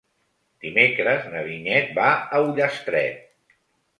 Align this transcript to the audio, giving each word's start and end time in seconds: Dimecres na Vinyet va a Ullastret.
Dimecres 0.67 1.27
na 1.33 1.43
Vinyet 1.49 1.93
va 1.99 2.07
a 2.37 2.39
Ullastret. 2.47 3.55